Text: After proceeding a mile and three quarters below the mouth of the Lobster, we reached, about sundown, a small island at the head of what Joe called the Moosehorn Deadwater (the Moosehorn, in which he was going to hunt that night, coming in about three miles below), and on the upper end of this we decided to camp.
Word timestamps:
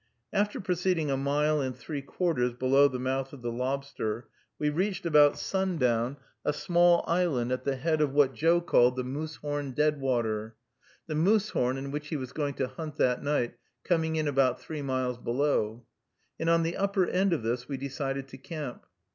After 0.33 0.59
proceeding 0.59 1.11
a 1.11 1.15
mile 1.15 1.61
and 1.61 1.77
three 1.77 2.01
quarters 2.01 2.53
below 2.55 2.87
the 2.87 2.97
mouth 2.97 3.33
of 3.33 3.43
the 3.43 3.51
Lobster, 3.51 4.29
we 4.57 4.71
reached, 4.71 5.05
about 5.05 5.37
sundown, 5.37 6.17
a 6.43 6.53
small 6.53 7.03
island 7.05 7.51
at 7.51 7.65
the 7.65 7.75
head 7.75 8.01
of 8.01 8.11
what 8.11 8.33
Joe 8.33 8.61
called 8.61 8.95
the 8.95 9.03
Moosehorn 9.03 9.73
Deadwater 9.75 10.55
(the 11.05 11.13
Moosehorn, 11.13 11.77
in 11.77 11.91
which 11.91 12.07
he 12.07 12.17
was 12.17 12.31
going 12.33 12.55
to 12.55 12.67
hunt 12.67 12.97
that 12.97 13.21
night, 13.21 13.53
coming 13.83 14.15
in 14.15 14.27
about 14.27 14.59
three 14.59 14.81
miles 14.81 15.19
below), 15.19 15.85
and 16.39 16.49
on 16.49 16.63
the 16.63 16.77
upper 16.77 17.05
end 17.05 17.31
of 17.31 17.43
this 17.43 17.69
we 17.69 17.77
decided 17.77 18.27
to 18.29 18.39
camp. 18.39 18.87